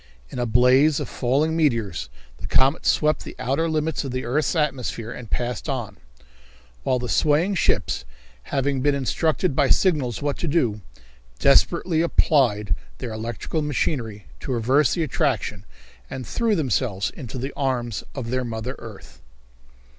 [0.31, 2.09] In a blaze of falling meteors
[2.39, 5.97] the comet swept the outer limits of the earth's atmosphere and passed on,
[6.81, 8.03] while the swaying ships,
[8.45, 10.81] having been instructed by signals what to do,
[11.37, 15.65] desperately applied their electrical machinery to reverse the attraction
[16.09, 19.21] and threw themselves into the arms of their mother earth.